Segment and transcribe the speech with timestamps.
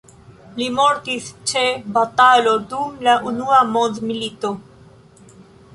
[0.59, 1.63] Li mortis ĉe
[1.99, 4.55] batalo dum la unua mondmilito.